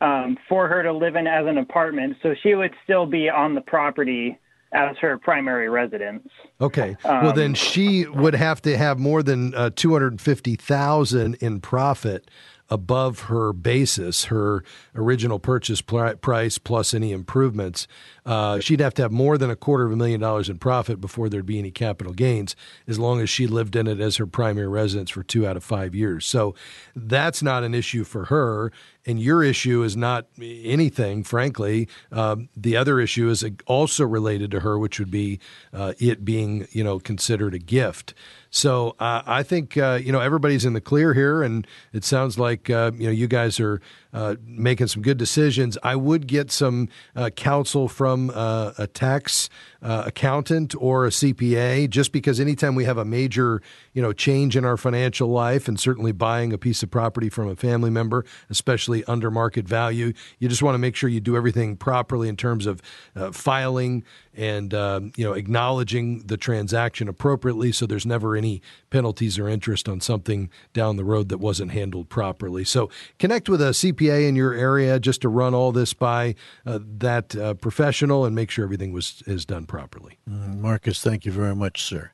[0.00, 3.54] um, for her to live in as an apartment, so she would still be on
[3.54, 4.38] the property
[4.72, 6.28] as her primary residence.
[6.60, 6.96] Okay.
[7.04, 11.36] well, then Um, she would have to have more than uh, two hundred fifty thousand
[11.36, 12.30] in profit
[12.70, 14.62] above her basis, her
[14.94, 17.86] original purchase price plus any improvements.
[18.26, 21.00] Uh, she'd have to have more than a quarter of a million dollars in profit
[21.00, 22.54] before there'd be any capital gains,
[22.86, 25.64] as long as she lived in it as her primary residence for two out of
[25.64, 26.26] five years.
[26.26, 26.54] So
[26.94, 28.70] that's not an issue for her.
[29.06, 31.88] And your issue is not anything, frankly.
[32.12, 35.40] Um, the other issue is also related to her, which would be
[35.72, 38.12] uh, it being, you know, considered a gift.
[38.50, 42.38] So uh, I think uh, you know everybody's in the clear here, and it sounds
[42.38, 43.80] like uh, you know you guys are
[44.12, 45.76] uh, making some good decisions.
[45.82, 51.88] I would get some uh, counsel from uh, a tax uh, accountant or a CPA,
[51.88, 55.78] just because anytime we have a major you know change in our financial life, and
[55.78, 60.48] certainly buying a piece of property from a family member, especially under market value, you
[60.48, 62.80] just want to make sure you do everything properly in terms of
[63.14, 69.38] uh, filing and um, you know acknowledging the transaction appropriately, so there's never any penalties
[69.38, 72.64] or interest on something down the road that wasn't handled properly.
[72.64, 76.34] So connect with a CPA in your area just to run all this by
[76.64, 80.18] uh, that uh, professional and make sure everything was is done properly.
[80.26, 82.10] Marcus, thank you very much, sir.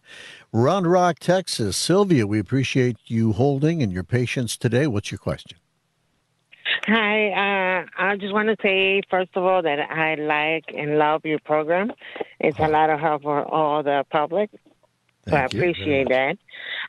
[0.53, 1.77] Round Rock, Texas.
[1.77, 4.87] Sylvia, we appreciate you holding and your patience today.
[4.87, 5.59] What's your question?
[6.87, 11.25] Hi, uh, I just want to say, first of all, that I like and love
[11.25, 11.92] your program.
[12.40, 14.51] It's a lot of help for all the public.
[15.28, 16.37] So I Thank very appreciate that.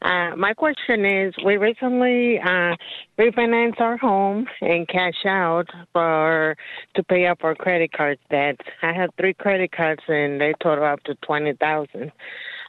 [0.02, 2.76] Uh, my question is, we recently uh,
[3.18, 6.58] refinanced our home and cash out for
[6.96, 8.60] to pay up our credit card debt.
[8.82, 12.12] I have three credit cards and they total up to twenty thousand.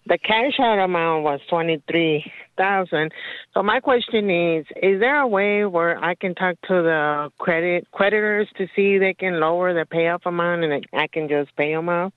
[0.09, 2.25] The cash out amount was twenty three
[2.57, 3.13] thousand.
[3.55, 7.89] So my question is, is there a way where I can talk to the credit
[7.91, 11.75] creditors to see if they can lower the payoff amount and I can just pay
[11.75, 12.13] them off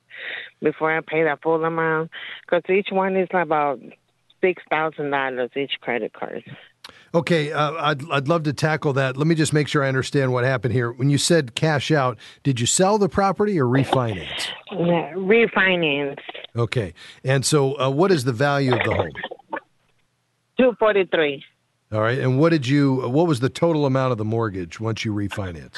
[0.62, 2.12] before I pay the full amount?
[2.46, 3.80] Because each one is about
[4.40, 6.44] six thousand dollars each credit card.
[7.14, 9.18] Okay, uh, I'd I'd love to tackle that.
[9.18, 10.92] Let me just make sure I understand what happened here.
[10.92, 14.48] When you said cash out, did you sell the property or refinance?
[14.72, 16.20] Yeah, refinance
[16.56, 16.94] Okay,
[17.24, 19.12] and so uh, what is the value of the home?
[20.60, 21.44] two forty three.
[21.92, 23.08] All right, and what did you?
[23.10, 25.78] What was the total amount of the mortgage once you refinanced?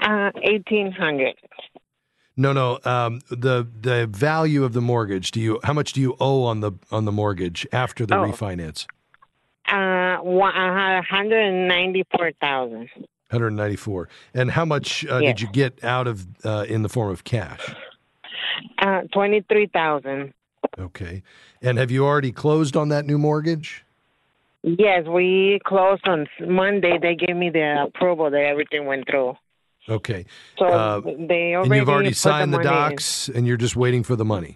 [0.00, 1.34] Uh, eighteen hundred.
[2.38, 2.78] No, no.
[2.86, 5.30] Um, the the value of the mortgage.
[5.32, 5.60] Do you?
[5.64, 8.22] How much do you owe on the on the mortgage after the Oh.
[8.22, 8.86] refinance?
[9.72, 10.52] Uh, one
[11.08, 12.88] hundred and ninety four thousand.
[13.30, 14.08] 194.
[14.34, 15.28] And how much uh, Yeah.
[15.28, 17.74] did you get out of uh, in the form of cash?
[18.78, 20.34] Uh, twenty three thousand.
[20.78, 21.22] Okay.
[21.62, 23.84] And have you already closed on that new mortgage?
[24.62, 26.98] Yes, we closed on Monday.
[27.00, 29.34] They gave me the approval that everything went through.
[29.88, 30.26] Okay.
[30.58, 32.64] So Uh, they already and you've already signed the, in.
[32.64, 34.54] docs, and you're just waiting for the money.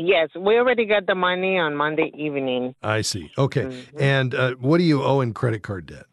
[0.00, 2.72] Yes, we already got the money on Monday evening.
[2.84, 3.32] I see.
[3.36, 3.64] Okay.
[3.64, 4.00] Mm-hmm.
[4.00, 6.06] And uh, what do you owe in credit card debt?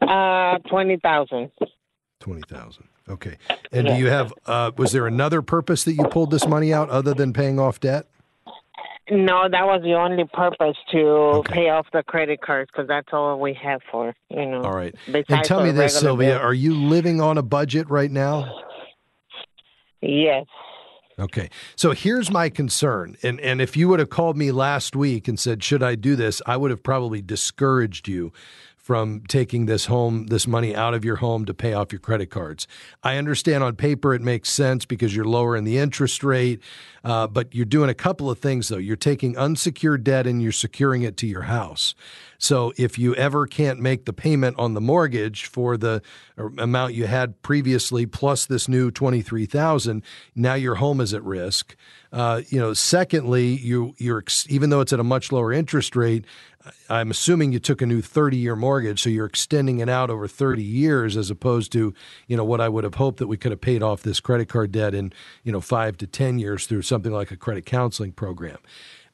[0.00, 1.50] Uh, twenty thousand.
[2.20, 2.84] Twenty thousand.
[3.08, 3.36] Okay.
[3.72, 4.32] And do you have?
[4.46, 7.80] Uh, was there another purpose that you pulled this money out other than paying off
[7.80, 8.06] debt?
[9.10, 13.40] No, that was the only purpose to pay off the credit cards because that's all
[13.40, 14.14] we have for.
[14.30, 14.62] You know.
[14.62, 14.94] All right.
[15.12, 16.42] And tell me this, Sylvia: bill.
[16.42, 18.54] Are you living on a budget right now?
[20.00, 20.46] Yes.
[21.18, 21.50] Okay.
[21.74, 23.16] So here's my concern.
[23.22, 26.14] And and if you would have called me last week and said, "Should I do
[26.14, 28.32] this?" I would have probably discouraged you
[28.88, 32.30] from taking this home this money out of your home to pay off your credit
[32.30, 32.66] cards.
[33.02, 36.62] I understand on paper it makes sense because you're lowering the interest rate,
[37.04, 38.78] uh, but you're doing a couple of things though.
[38.78, 41.94] You're taking unsecured debt and you're securing it to your house.
[42.38, 46.00] So if you ever can't make the payment on the mortgage for the
[46.38, 50.02] amount you had previously plus this new 23,000,
[50.34, 51.76] now your home is at risk.
[52.10, 56.24] Uh, you know, secondly, you you're even though it's at a much lower interest rate,
[56.88, 60.28] I'm assuming you took a new 30 year mortgage, so you're extending it out over
[60.28, 61.94] 30 years as opposed to,
[62.26, 64.48] you know, what I would have hoped that we could have paid off this credit
[64.48, 65.12] card debt in,
[65.44, 68.58] you know, 5 to 10 years through something like a credit counseling program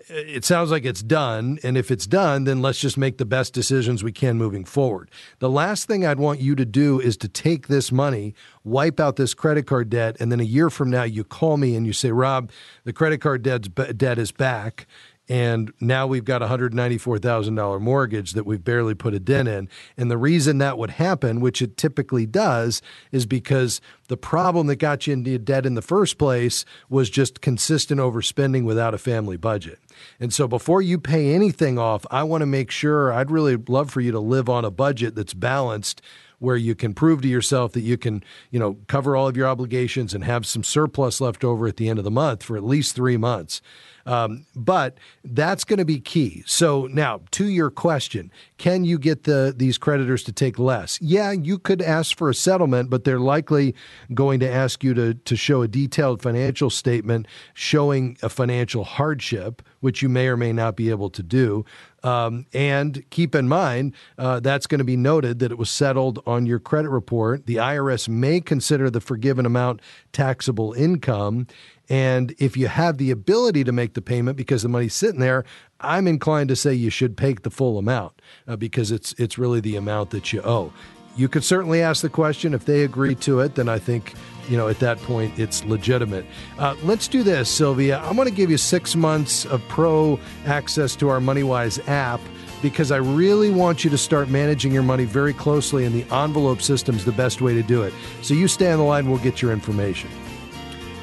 [0.09, 1.59] it sounds like it's done.
[1.63, 5.11] And if it's done, then let's just make the best decisions we can moving forward.
[5.39, 9.17] The last thing I'd want you to do is to take this money, wipe out
[9.17, 11.93] this credit card debt, and then a year from now you call me and you
[11.93, 12.51] say, Rob,
[12.85, 14.87] the credit card debt is back.
[15.29, 19.71] And now we've got a $194,000 mortgage that we've barely put a dent in.
[19.97, 24.77] And the reason that would happen, which it typically does, is because the problem that
[24.77, 29.39] got you into debt in the first place was just consistent overspending without a family
[29.39, 29.79] budget.
[30.21, 33.91] And so before you pay anything off, I want to make sure I'd really love
[33.91, 36.03] for you to live on a budget that's balanced
[36.39, 39.47] where you can prove to yourself that you can, you know, cover all of your
[39.47, 42.65] obligations and have some surplus left over at the end of the month for at
[42.65, 43.63] least three months.
[44.07, 46.43] Um, but that's going to be key.
[46.47, 51.01] So now, to your question, can you get the these creditors to take less?
[51.01, 53.75] Yeah, you could ask for a settlement, but they're likely
[54.13, 59.63] going to ask you to to show a detailed financial statement showing a financial hardship,
[59.81, 61.65] which you may or may not be able to do.
[62.05, 66.23] Um, and keep in mind, uh, that's going to be noted that it was settled
[66.27, 67.47] on your credit report.
[67.47, 69.81] The IRS may consider the forgiven amount
[70.13, 71.47] taxable income.
[71.89, 75.45] And if you have the ability to make the payment because the money's sitting there,
[75.81, 79.61] I'm inclined to say you should pay the full amount uh, because it's it's really
[79.61, 80.73] the amount that you owe.
[81.17, 82.55] You could certainly ask the question.
[82.55, 84.15] If they agree to it, then I think
[84.49, 86.25] you know at that point it's legitimate.
[86.59, 87.99] Uh, let's do this, Sylvia.
[88.01, 92.21] I'm going to give you six months of pro access to our MoneyWise app
[92.63, 96.63] because I really want you to start managing your money very closely, and the envelope
[96.63, 97.93] system is the best way to do it.
[98.23, 100.09] So you stay on the line, we'll get your information.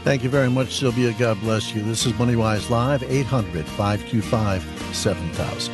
[0.03, 1.13] Thank you very much, Sylvia.
[1.13, 1.83] God bless you.
[1.83, 4.63] This is MoneyWise Live, 800 525
[4.95, 5.73] 7000.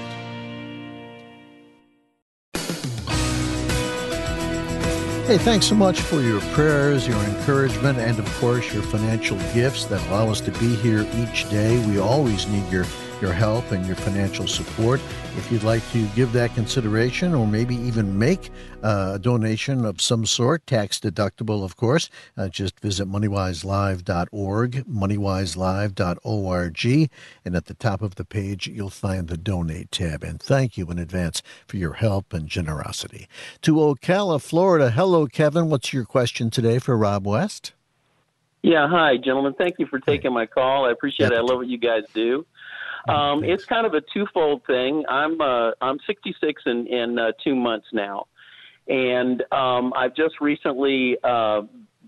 [5.27, 9.85] Hey, thanks so much for your prayers, your encouragement, and of course, your financial gifts
[9.85, 11.85] that allow us to be here each day.
[11.87, 12.85] We always need your
[13.21, 14.99] your help and your financial support.
[15.37, 18.49] If you'd like to give that consideration or maybe even make
[18.83, 27.09] uh, a donation of some sort, tax deductible, of course, uh, just visit moneywiselive.org, moneywiselive.org,
[27.45, 30.23] and at the top of the page, you'll find the donate tab.
[30.23, 33.27] And thank you in advance for your help and generosity.
[33.61, 34.91] To Ocala, Florida.
[34.91, 35.69] Hello, Kevin.
[35.69, 37.73] What's your question today for Rob West?
[38.63, 39.53] Yeah, hi, gentlemen.
[39.53, 40.85] Thank you for taking my call.
[40.85, 41.37] I appreciate it.
[41.37, 42.45] I love what you guys do.
[43.07, 45.03] Um, it's kind of a twofold thing.
[45.07, 48.27] I'm uh, I'm 66 in in uh, two months now,
[48.87, 51.61] and um, I've just recently uh,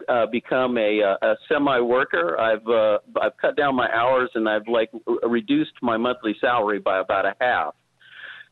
[0.08, 2.40] uh, become a, a semi worker.
[2.40, 6.80] I've uh, I've cut down my hours and I've like r- reduced my monthly salary
[6.80, 7.76] by about a half.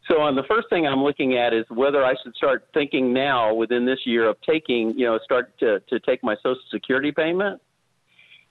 [0.10, 3.54] So, on the first thing I'm looking at is whether I should start thinking now
[3.54, 7.62] within this year of taking, you know, start to, to take my Social Security payment.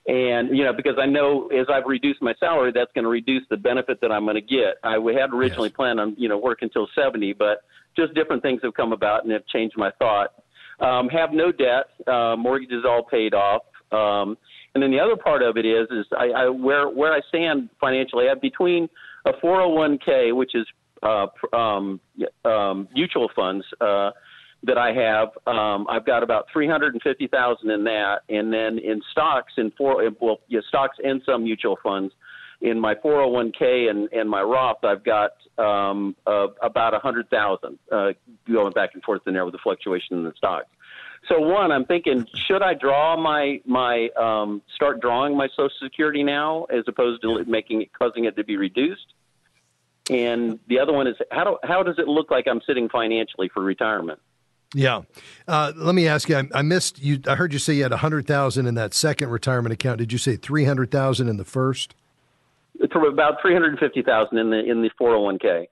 [0.07, 3.43] And, you know, because I know as I've reduced my salary, that's going to reduce
[3.49, 4.77] the benefit that I'm going to get.
[4.83, 7.63] I had originally planned on, you know, work until 70, but
[7.97, 10.33] just different things have come about and have changed my thought.
[10.79, 13.63] Um, have no debt, uh, mortgage is all paid off.
[13.91, 14.37] Um,
[14.73, 17.69] and then the other part of it is, is I, I where where I stand
[17.81, 18.25] financially.
[18.25, 18.87] I have between
[19.25, 20.67] a 401k, which is
[21.01, 21.99] uh, um,
[22.45, 24.11] um, mutual funds uh,
[24.67, 25.29] that I have.
[25.47, 29.53] Um, I've got about three hundred and fifty thousand in that, and then in stocks
[29.57, 32.13] in four well, yeah, stocks and some mutual funds.
[32.59, 37.77] In my 401k and, and my Roth, I've got um, uh, about a hundred thousand
[37.91, 38.13] uh,
[38.51, 40.65] going back and forth in there with the fluctuation in the stocks.
[41.29, 46.23] so one, I'm thinking, should I draw my my um, start drawing my Social Security
[46.23, 49.13] now, as opposed to making it causing it to be reduced?
[50.09, 53.49] And the other one is how do, how does it look like I'm sitting financially
[53.53, 54.19] for retirement?
[54.73, 55.03] Yeah.
[55.47, 57.19] Uh, let me ask you, I, I, missed you.
[57.27, 59.99] I heard you say you had 100000 in that second retirement account.
[59.99, 61.95] Did you say 300000 in the first?
[62.79, 65.67] It's about 350000 in the, in the 401k.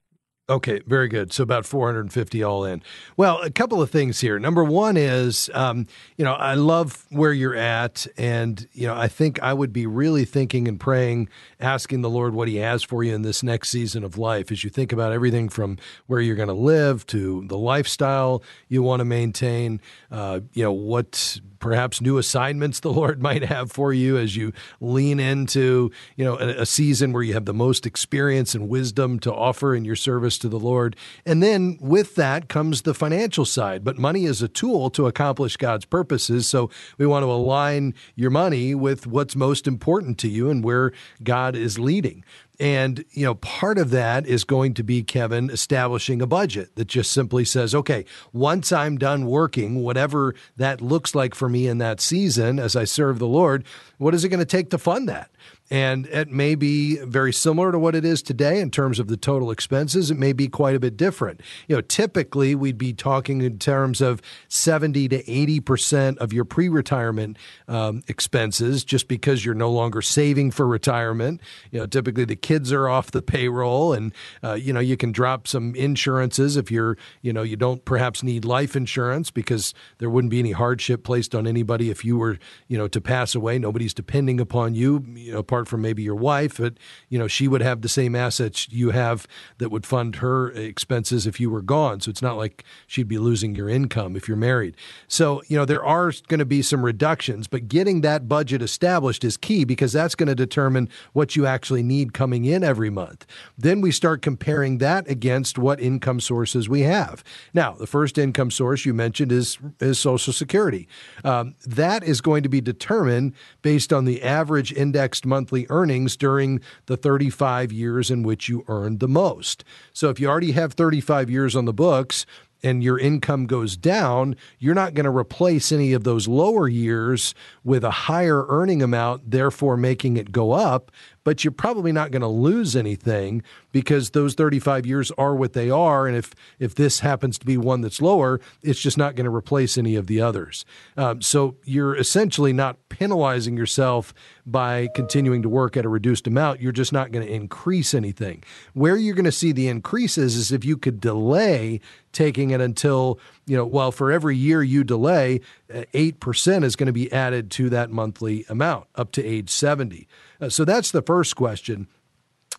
[0.48, 1.34] Okay, very good.
[1.34, 2.84] So about 450 all in.
[3.18, 4.38] Well, a couple of things here.
[4.38, 5.88] Number one is, um,
[6.18, 9.88] you know, I love where you're at, and you know, I think I would be
[9.88, 11.30] really thinking and praying,
[11.60, 14.52] asking the Lord what He has for you in this next season of life.
[14.52, 18.84] As you think about everything from where you're going to live to the lifestyle you
[18.84, 19.82] want to maintain,
[20.12, 24.54] uh, you know, what perhaps new assignments the Lord might have for you as you
[24.80, 29.20] lean into, you know, a, a, season where you have the most experience and wisdom
[29.22, 30.96] to offer in your service to the Lord.
[31.26, 33.84] And then with that comes the financial side.
[33.84, 36.48] But money is a tool to accomplish God's purposes.
[36.48, 40.92] So we want to align your money with what's most important to you and where
[41.24, 42.24] God is leading.
[42.60, 46.88] And, you know, part of that is going to be, Kevin, establishing a budget that
[46.88, 51.80] just simply says, okay, once I'm done working, whatever that looks like for me in
[51.80, 53.66] that season as I serve the Lord,
[53.98, 55.32] what is it going to take to fund that?
[55.72, 59.18] And it may be very similar to what it is today in terms of the
[59.18, 60.12] total expenses.
[60.12, 61.42] It may be quite a bit different.
[61.68, 66.70] You know, typically we'd be talking in terms of 70 to 80% of your pre
[66.70, 67.38] retirement
[67.68, 71.42] um, expenses just because you're no longer saving for retirement.
[71.72, 74.14] You know, typically the kids are off the payroll and,
[74.44, 78.22] uh, you know, you can drop some insurances if you're, you know, you don't perhaps
[78.22, 82.38] need life insurance because there wouldn't be any hardship placed on anybody if you were,
[82.68, 83.58] you know, to pass away.
[83.58, 86.74] Nobody's depending upon you, you know, apart from maybe your wife, but
[87.08, 89.26] you know she would have the same assets you have
[89.58, 92.02] that would fund her expenses if you were gone.
[92.02, 94.76] So it's not like she'd be losing your income if you're married.
[95.08, 99.24] So you know there are going to be some reductions, but getting that budget established
[99.24, 103.26] is key because that's going to determine what you actually need coming in every month.
[103.58, 107.24] Then we start comparing that against what income sources we have.
[107.54, 110.90] Now, the first income source you mentioned is is Social Security.
[111.24, 116.18] Um, that is going to be determined based on the average indexed month monthly earnings
[116.18, 119.64] during the 35 years in which you earned the most.
[119.94, 122.26] So if you already have 35 years on the books,
[122.64, 127.36] and your income goes down, you're not going to replace any of those lower years
[127.64, 130.92] with a higher earning amount, therefore making it go up
[131.26, 135.70] but you're probably not going to lose anything because those 35 years are what they
[135.70, 136.08] are.
[136.08, 139.36] And if, if this happens to be one that's lower, it's just not going to
[139.36, 140.64] replace any of the others.
[140.96, 144.14] Um, so you're essentially not penalizing yourself
[144.46, 146.62] by continuing to work at a reduced amount.
[146.62, 148.44] You're just not going to increase anything.
[148.74, 153.20] Where you're going to see the increases is if you could delay taking it until,
[153.46, 157.52] you know, well, for every year you delay, 8% uh, is going to be added
[157.52, 160.08] to that monthly amount up to age 70.
[160.42, 161.88] Uh, so that's the first question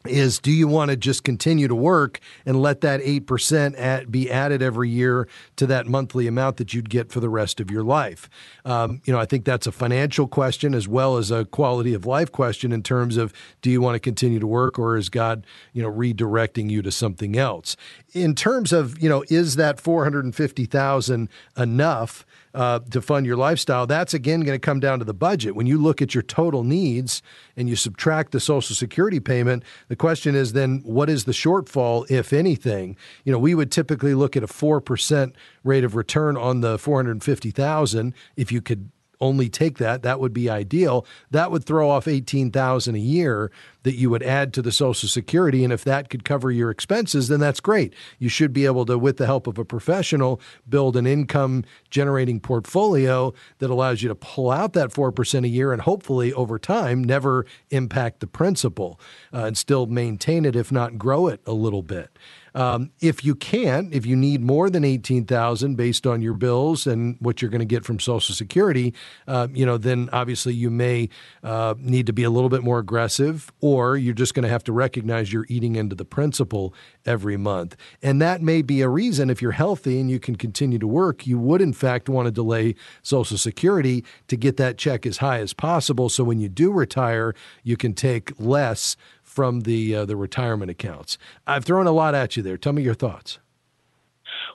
[0.08, 4.30] is do you want to just continue to work and let that 8% at, be
[4.30, 7.82] added every year to that monthly amount that you'd get for the rest of your
[7.82, 8.28] life?
[8.64, 12.06] Um, you know, I think that's a financial question as well as a quality of
[12.06, 13.32] life question in terms of
[13.62, 16.90] do you want to continue to work or is God, you know, redirecting you to
[16.90, 17.76] something else?
[18.12, 22.26] In terms of, you know, is that 450,000 enough?
[22.56, 25.54] Uh, to fund your lifestyle, that's again going to come down to the budget.
[25.54, 27.22] When you look at your total needs
[27.54, 32.10] and you subtract the Social Security payment, the question is then what is the shortfall,
[32.10, 32.96] if anything?
[33.24, 36.78] You know, we would typically look at a four percent rate of return on the
[36.78, 38.90] four hundred fifty thousand if you could
[39.20, 41.06] only take that, that would be ideal.
[41.30, 43.50] That would throw off 18,000 a year
[43.82, 47.28] that you would add to the social security and if that could cover your expenses
[47.28, 47.94] then that's great.
[48.18, 52.40] You should be able to with the help of a professional build an income generating
[52.40, 57.04] portfolio that allows you to pull out that 4% a year and hopefully over time
[57.04, 59.00] never impact the principal
[59.32, 62.18] uh, and still maintain it if not grow it a little bit.
[62.56, 66.86] Um, if you can't, if you need more than eighteen thousand based on your bills
[66.86, 68.94] and what you're going to get from Social Security,
[69.28, 71.10] uh, you know, then obviously you may
[71.44, 74.64] uh, need to be a little bit more aggressive, or you're just going to have
[74.64, 76.72] to recognize you're eating into the principal
[77.04, 80.78] every month, and that may be a reason if you're healthy and you can continue
[80.78, 85.04] to work, you would in fact want to delay Social Security to get that check
[85.04, 88.96] as high as possible, so when you do retire, you can take less
[89.36, 91.18] from the uh, the retirement accounts.
[91.46, 92.56] I've thrown a lot at you there.
[92.56, 93.38] Tell me your thoughts.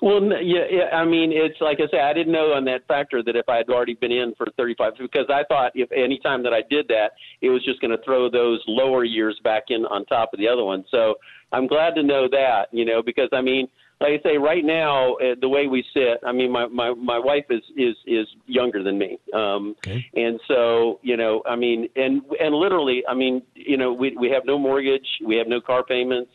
[0.01, 3.21] Well, yeah, yeah, I mean, it's like I say, I didn't know on that factor
[3.21, 6.41] that if I had already been in for 35, because I thought if any time
[6.41, 7.11] that I did that,
[7.41, 10.47] it was just going to throw those lower years back in on top of the
[10.47, 10.83] other one.
[10.89, 11.15] So
[11.51, 13.67] I'm glad to know that, you know, because I mean,
[14.01, 17.19] like I say, right now, uh, the way we sit, I mean, my, my, my
[17.19, 19.19] wife is, is, is younger than me.
[19.31, 20.03] Um, okay.
[20.15, 24.31] And so, you know, I mean, and, and literally, I mean, you know, we, we
[24.31, 26.31] have no mortgage, we have no car payments,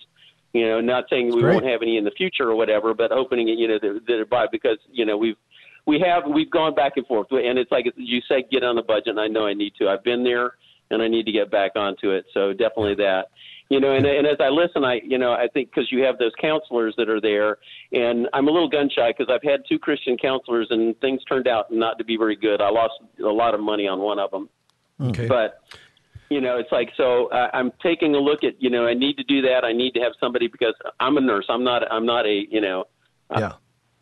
[0.53, 1.55] you know, not saying we great.
[1.55, 4.47] won't have any in the future or whatever, but hoping, you know, that, that by
[4.51, 5.37] because, you know, we've,
[5.87, 8.83] we have, we've gone back and forth and it's like you said, get on the
[8.83, 9.09] budget.
[9.09, 10.53] And I know I need to, I've been there
[10.91, 12.27] and I need to get back onto it.
[12.33, 13.27] So definitely that
[13.69, 16.19] you know, and, and as I listen, I, you know, I think because you have
[16.19, 17.59] those counselors that are there,
[17.93, 21.49] and I'm a little gun shy because I've had two Christian counselors and things turned
[21.49, 22.61] out not to be very good.
[22.61, 24.49] I lost a lot of money on one of them.
[25.01, 25.27] Okay.
[25.27, 25.63] But,
[26.31, 29.17] you know, it's like, so uh, I'm taking a look at, you know, I need
[29.17, 29.65] to do that.
[29.65, 31.47] I need to have somebody because I'm a nurse.
[31.49, 32.85] I'm not, I'm not a, you know,
[33.37, 33.55] Yeah.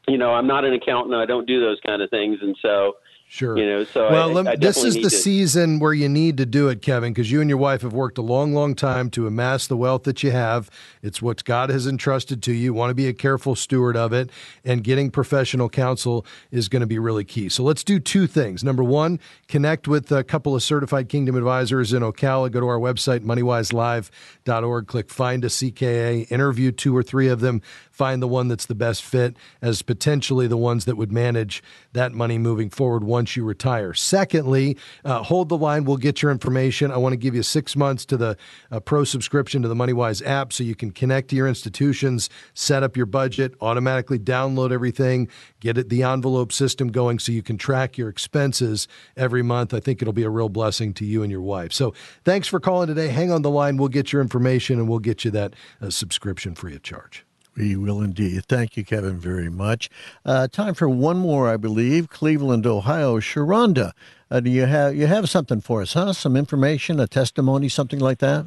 [0.06, 1.14] you know, I'm not an accountant.
[1.14, 2.38] I don't do those kind of things.
[2.42, 2.96] And so,
[3.26, 3.58] Sure.
[3.58, 6.36] you know, so well, I, lem- I this is the to- season where you need
[6.36, 9.10] to do it, Kevin, because you and your wife have worked a long, long time
[9.10, 10.70] to amass the wealth that you have.
[11.02, 12.58] It's what God has entrusted to you.
[12.60, 14.30] You want to be a careful steward of it,
[14.64, 17.48] and getting professional counsel is going to be really key.
[17.48, 18.62] So let's do two things.
[18.62, 19.18] Number one,
[19.48, 22.52] connect with a couple of certified Kingdom advisors in Ocala.
[22.52, 27.62] Go to our website, moneywiselive.org, click Find a CKA, interview two or three of them,
[27.90, 31.62] find the one that's the best fit as potentially the ones that would manage
[31.92, 33.94] that money moving forward once you retire.
[33.94, 35.84] Secondly, uh, hold the line.
[35.84, 36.90] We'll get your information.
[36.90, 38.36] I want to give you six months to the
[38.72, 42.82] uh, pro subscription to the MoneyWise app so you can connect to your institutions, set
[42.82, 45.28] up your budget, automatically download everything,
[45.60, 49.72] get it the envelope system going so you can track your expenses every month.
[49.72, 51.72] I think it'll be a real blessing to you and your wife.
[51.72, 51.94] So
[52.24, 53.06] thanks for calling today.
[53.08, 53.76] Hang on the line.
[53.76, 57.24] We'll get your information and we'll get you that uh, subscription free of charge.
[57.56, 58.44] We will indeed.
[58.46, 59.88] Thank you, Kevin, very much.
[60.24, 62.08] Uh, time for one more, I believe.
[62.08, 63.20] Cleveland, Ohio.
[63.20, 63.92] Sharonda,
[64.30, 66.12] uh, do you have you have something for us, huh?
[66.12, 68.46] Some information, a testimony, something like that?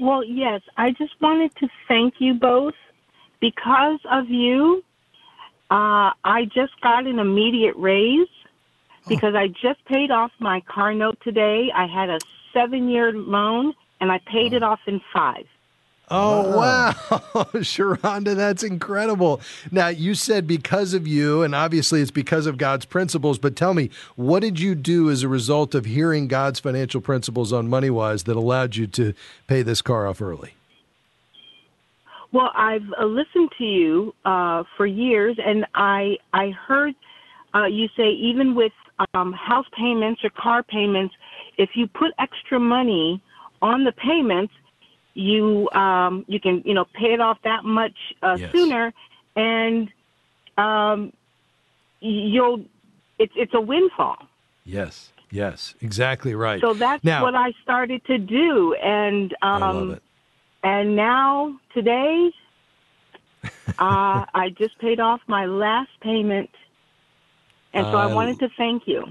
[0.00, 2.74] Well, yes, I just wanted to thank you both.
[3.40, 4.82] Because of you,
[5.70, 8.28] uh, I just got an immediate raise
[9.08, 11.70] because I just paid off my car note today.
[11.74, 12.18] I had a
[12.52, 15.46] seven year loan and I paid it off in five.
[16.08, 16.92] Oh wow,
[17.56, 19.40] Sharonda, that's incredible.
[19.72, 23.38] Now you said because of you, and obviously it's because of God's principles.
[23.38, 27.52] But tell me, what did you do as a result of hearing God's financial principles
[27.52, 29.14] on MoneyWise that allowed you to
[29.48, 30.54] pay this car off early?
[32.32, 36.94] Well, I've uh, listened to you uh, for years, and I I heard
[37.52, 38.72] uh, you say even with
[39.12, 41.16] um, house payments or car payments,
[41.58, 43.20] if you put extra money
[43.60, 44.52] on the payments,
[45.16, 48.52] you um, you can you know pay it off that much uh, Yes.
[48.52, 48.92] sooner,
[49.34, 49.88] and
[50.58, 51.12] um,
[52.00, 52.64] you'll
[53.18, 54.16] it's it's a windfall.
[54.64, 56.60] Yes, yes, exactly right.
[56.60, 60.02] So that's now, what I started to do, and um, I love it.
[60.62, 62.30] and now today,
[63.78, 66.50] uh, I just paid off my last payment,
[67.72, 69.04] and so I Uh, wanted to thank you.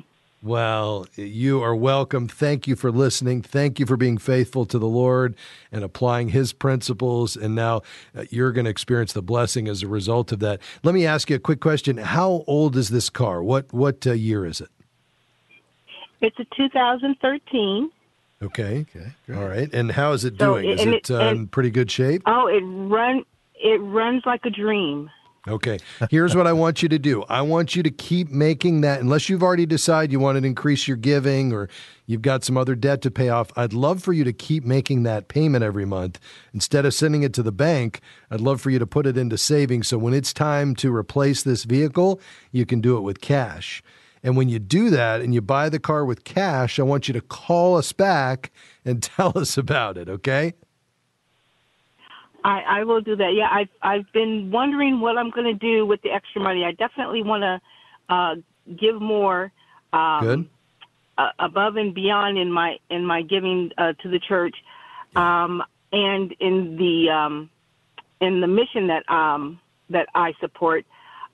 [0.45, 2.27] Well, you are welcome.
[2.27, 3.41] Thank you for listening.
[3.41, 5.35] Thank you for being faithful to the Lord
[5.71, 7.35] and applying His principles.
[7.35, 7.81] And now
[8.15, 10.61] uh, you're going to experience the blessing as a result of that.
[10.83, 11.97] Let me ask you a quick question.
[11.97, 13.41] How old is this car?
[13.41, 14.69] What what uh, year is it?
[16.21, 17.89] It's a 2013.
[18.43, 18.85] Okay.
[18.95, 19.13] Okay.
[19.35, 19.73] All right.
[19.73, 20.69] And how is it So, doing?
[20.69, 22.21] Is and it it- uh, in pretty good shape?
[22.27, 23.23] Oh, it run
[23.55, 25.09] it runs like a dream.
[25.47, 25.77] Okay.
[26.09, 27.23] Here's what I want you to do.
[27.29, 30.87] I want you to keep making that, unless you've already decided you want to increase
[30.87, 31.69] your giving or
[32.07, 33.51] you've got some other debt to pay off.
[33.55, 36.19] I'd love for you to keep making that payment every month.
[36.53, 39.37] Instead of sending it to the bank, I'd love for you to put it into
[39.37, 39.87] savings.
[39.87, 42.19] So when it's time to replace this vehicle,
[42.51, 43.83] you can do it with cash.
[44.23, 47.13] And when you do that and you buy the car with cash, I want you
[47.13, 48.51] to call us back
[48.83, 50.55] and tell us about it, okay?
[52.45, 53.33] I, I will do that.
[53.33, 56.63] Yeah, I've I've been wondering what I'm going to do with the extra money.
[56.63, 58.35] I definitely want to uh,
[58.79, 59.51] give more
[59.91, 60.49] um, Good.
[61.17, 64.55] uh, above and beyond in my in my giving uh, to the church,
[65.15, 67.49] um, and in the um,
[68.21, 70.85] in the mission that um, that I support.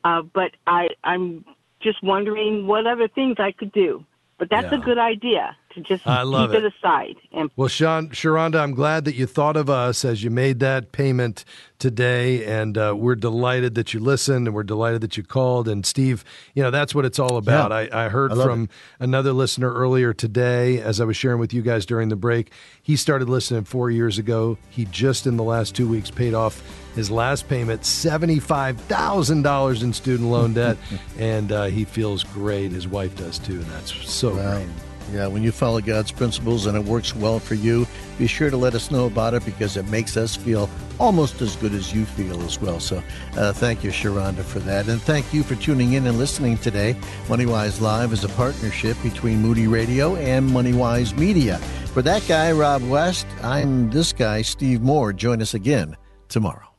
[0.05, 1.43] Uh, but I I'm
[1.81, 4.05] just wondering what other things I could do.
[4.39, 6.65] But that's a good idea to just I love keep it.
[6.65, 6.73] it.
[6.77, 10.59] aside and Well, Sean, Sharonda, I'm glad that you thought of us as you made
[10.59, 11.45] that payment
[11.79, 15.67] today, and uh, we're delighted that you listened, and we're delighted that you called.
[15.67, 17.71] And Steve, you know that's what it's all about.
[17.71, 17.95] Yeah.
[17.97, 18.69] I, I heard I love from
[18.99, 22.51] another listener earlier today, as I was sharing with you guys during the break.
[22.83, 24.57] He started listening four years ago.
[24.69, 26.61] He just in the last two weeks paid off
[26.95, 30.77] his last payment, seventy-five thousand dollars in student loan debt,
[31.17, 32.71] and uh, he feels great.
[32.71, 34.51] His wife does too, and that's so Wow.
[34.57, 34.67] great.
[35.11, 37.85] Yeah, when you follow God's principles and it works well for you,
[38.17, 41.55] be sure to let us know about it because it makes us feel almost as
[41.57, 42.79] good as you feel as well.
[42.79, 43.03] So
[43.35, 44.87] uh, thank you, Sharonda, for that.
[44.87, 46.95] And thank you for tuning in and listening today.
[47.27, 51.57] MoneyWise Live is a partnership between Moody Radio and MoneyWise Media.
[51.93, 55.11] For that guy, Rob West, I'm this guy, Steve Moore.
[55.11, 55.97] Join us again
[56.29, 56.70] tomorrow.